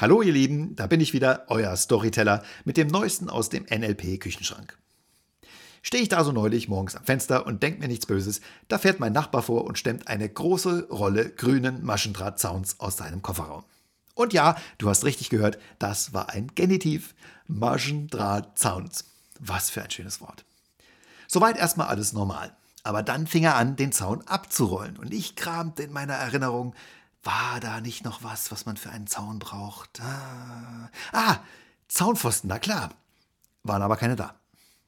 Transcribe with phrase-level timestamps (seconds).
[0.00, 4.18] Hallo ihr Lieben, da bin ich wieder, euer Storyteller mit dem Neuesten aus dem NLP
[4.18, 4.78] Küchenschrank.
[5.82, 8.98] Stehe ich da so neulich morgens am Fenster und denke mir nichts Böses, da fährt
[8.98, 13.64] mein Nachbar vor und stemmt eine große Rolle grünen Maschendrahtzauns aus seinem Kofferraum.
[14.14, 17.14] Und ja, du hast richtig gehört, das war ein Genitiv.
[17.46, 19.04] Maschendrahtzauns.
[19.38, 20.46] Was für ein schönes Wort.
[21.26, 22.56] Soweit erstmal alles normal.
[22.84, 26.74] Aber dann fing er an, den Zaun abzurollen und ich kramte in meiner Erinnerung,
[27.22, 30.00] war da nicht noch was, was man für einen Zaun braucht?
[30.00, 31.40] Ah, ah
[31.88, 32.90] Zaunpfosten, na klar.
[33.62, 34.34] Waren aber keine da.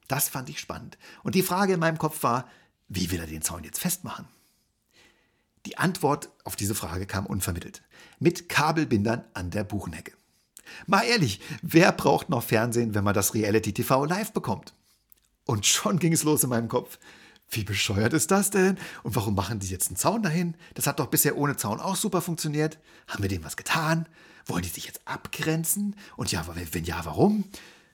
[0.09, 0.99] Das fand ich spannend.
[1.23, 2.49] Und die Frage in meinem Kopf war,
[2.89, 4.27] wie will er den Zaun jetzt festmachen?
[5.67, 7.83] Die Antwort auf diese Frage kam unvermittelt.
[8.19, 10.13] Mit Kabelbindern an der Buchenhecke.
[10.87, 14.75] Mal ehrlich, wer braucht noch Fernsehen, wenn man das Reality TV live bekommt?
[15.45, 16.99] Und schon ging es los in meinem Kopf.
[17.53, 18.79] Wie bescheuert ist das denn?
[19.03, 20.55] Und warum machen die jetzt einen Zaun dahin?
[20.73, 22.79] Das hat doch bisher ohne Zaun auch super funktioniert.
[23.09, 24.09] Haben wir dem was getan?
[24.47, 25.95] Wollen die sich jetzt abgrenzen?
[26.17, 27.45] Und ja, wenn ja, warum?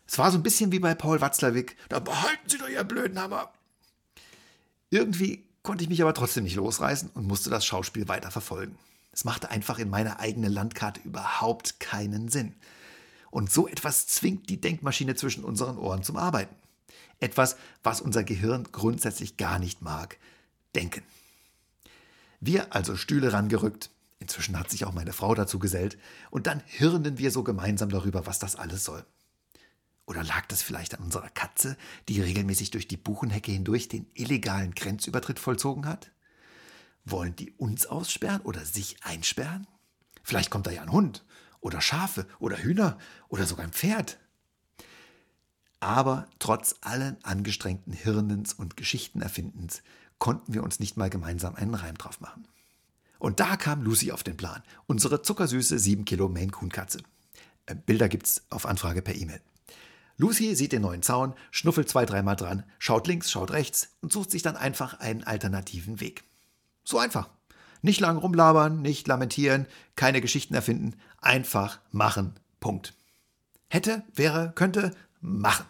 [0.06, 1.77] Es war so ein bisschen wie bei Paul Watzlawick.
[1.89, 3.53] Da behalten Sie doch Ihren blöden Hammer.
[4.91, 8.78] Irgendwie konnte ich mich aber trotzdem nicht losreißen und musste das Schauspiel weiter verfolgen.
[9.11, 12.55] Es machte einfach in meiner eigenen Landkarte überhaupt keinen Sinn.
[13.33, 16.55] Und so etwas zwingt die Denkmaschine zwischen unseren Ohren zum Arbeiten.
[17.20, 20.19] Etwas, was unser Gehirn grundsätzlich gar nicht mag.
[20.74, 21.02] Denken.
[22.41, 25.98] Wir also Stühle rangerückt, inzwischen hat sich auch meine Frau dazu gesellt,
[26.30, 29.05] und dann hirnen wir so gemeinsam darüber, was das alles soll.
[30.06, 31.77] Oder lag das vielleicht an unserer Katze,
[32.08, 36.12] die regelmäßig durch die Buchenhecke hindurch den illegalen Grenzübertritt vollzogen hat?
[37.05, 39.66] Wollen die uns aussperren oder sich einsperren?
[40.22, 41.25] Vielleicht kommt da ja ein Hund
[41.60, 42.98] oder Schafe oder Hühner
[43.28, 44.19] oder sogar ein Pferd.
[45.81, 49.83] Aber trotz allen angestrengten Hirnens und Geschichtenerfindens
[50.19, 52.47] konnten wir uns nicht mal gemeinsam einen Reim drauf machen.
[53.19, 57.00] Und da kam Lucy auf den Plan, unsere zuckersüße 7 Kilo Maine Coon Katze.
[57.67, 59.41] Äh, Bilder gibt's auf Anfrage per E-Mail.
[60.17, 64.33] Lucy sieht den neuen Zaun, schnuffelt zwei, dreimal dran, schaut links, schaut rechts und sucht
[64.33, 66.25] sich dann einfach einen alternativen Weg.
[66.83, 67.28] So einfach.
[67.83, 72.34] Nicht lang rumlabern, nicht lamentieren, keine Geschichten erfinden, einfach machen.
[72.59, 72.94] Punkt.
[73.69, 74.91] Hätte, wäre, könnte,
[75.21, 75.67] machen.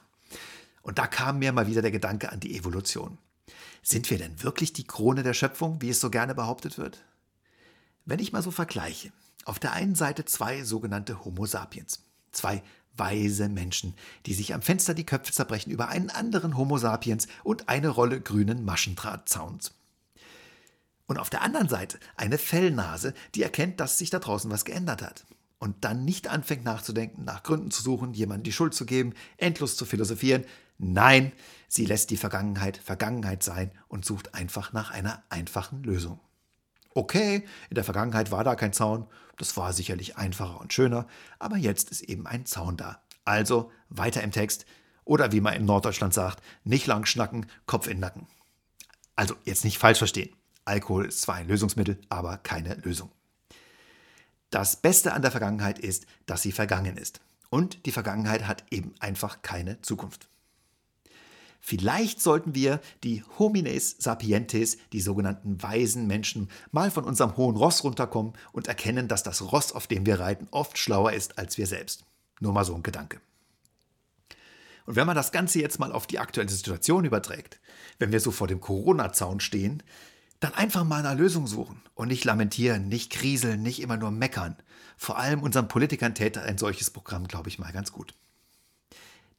[0.83, 3.19] Und da kam mir mal wieder der Gedanke an die Evolution.
[3.83, 7.05] Sind wir denn wirklich die Krone der Schöpfung, wie es so gerne behauptet wird?
[8.05, 9.13] Wenn ich mal so vergleiche,
[9.45, 12.63] auf der einen Seite zwei sogenannte Homo sapiens, zwei
[12.97, 13.95] weise Menschen,
[14.27, 18.21] die sich am Fenster die Köpfe zerbrechen über einen anderen Homo sapiens und eine Rolle
[18.21, 19.73] grünen Maschendrahtzauns.
[21.07, 25.03] Und auf der anderen Seite eine Fellnase, die erkennt, dass sich da draußen was geändert
[25.03, 25.25] hat
[25.59, 29.77] und dann nicht anfängt nachzudenken, nach Gründen zu suchen, jemandem die Schuld zu geben, endlos
[29.77, 30.45] zu philosophieren.
[30.79, 31.33] Nein,
[31.67, 36.21] sie lässt die Vergangenheit Vergangenheit sein und sucht einfach nach einer einfachen Lösung.
[36.95, 41.07] Okay, in der Vergangenheit war da kein Zaun, das war sicherlich einfacher und schöner,
[41.39, 43.03] aber jetzt ist eben ein Zaun da.
[43.25, 44.67] Also weiter im Text
[45.05, 48.27] oder wie man in Norddeutschland sagt, nicht lang schnacken, Kopf in den Nacken.
[49.17, 50.35] Also jetzt nicht falsch verstehen.
[50.65, 53.11] Alkohol ist zwar ein Lösungsmittel, aber keine Lösung.
[54.51, 57.21] Das Beste an der Vergangenheit ist, dass sie vergangen ist.
[57.51, 60.29] Und die Vergangenheit hat eben einfach keine Zukunft.
[61.61, 67.85] Vielleicht sollten wir die Homines sapientes, die sogenannten weisen Menschen, mal von unserem hohen Ross
[67.85, 71.67] runterkommen und erkennen, dass das Ross, auf dem wir reiten, oft schlauer ist als wir
[71.67, 72.05] selbst.
[72.41, 73.21] Nur mal so ein Gedanke.
[74.87, 77.61] Und wenn man das Ganze jetzt mal auf die aktuelle Situation überträgt,
[77.99, 79.83] wenn wir so vor dem Corona-Zaun stehen,
[80.41, 84.56] dann einfach mal eine Lösung suchen und nicht lamentieren, nicht kriseln, nicht immer nur meckern.
[84.97, 88.15] Vor allem unseren Politikern täte ein solches Programm, glaube ich, mal ganz gut.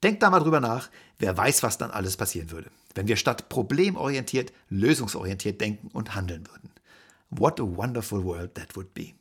[0.03, 3.49] Denkt da mal drüber nach, wer weiß, was dann alles passieren würde, wenn wir statt
[3.49, 6.71] problemorientiert lösungsorientiert denken und handeln würden.
[7.29, 9.13] What a wonderful world that would be.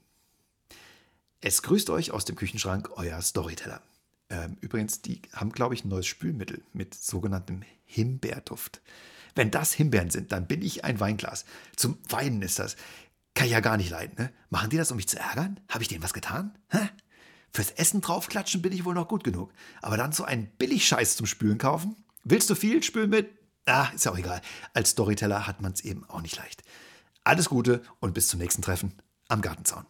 [1.40, 3.80] Es grüßt euch aus dem Küchenschrank euer Storyteller.
[4.30, 8.80] Ähm, übrigens, die haben, glaube ich, ein neues Spülmittel mit sogenanntem Himbeerduft.
[9.38, 11.44] Wenn das Himbeeren sind, dann bin ich ein Weinglas.
[11.76, 12.74] Zum Weinen ist das.
[13.34, 14.16] Kann ich ja gar nicht leiden.
[14.18, 14.32] Ne?
[14.50, 15.60] Machen die das, um mich zu ärgern?
[15.68, 16.58] Habe ich denen was getan?
[16.70, 16.88] Hä?
[17.52, 19.52] Fürs Essen draufklatschen bin ich wohl noch gut genug.
[19.80, 21.94] Aber dann so einen Billigscheiß zum Spülen kaufen?
[22.24, 23.30] Willst du viel spülen mit?
[23.64, 24.40] Ah, ist ja auch egal.
[24.74, 26.64] Als Storyteller hat man es eben auch nicht leicht.
[27.22, 28.94] Alles Gute und bis zum nächsten Treffen
[29.28, 29.86] am Gartenzaun.